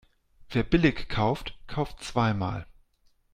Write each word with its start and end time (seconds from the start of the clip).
Wer 0.49 0.63
billig 0.63 1.09
kauft, 1.09 1.55
kauft 1.67 2.03
zweimal. 2.03 2.65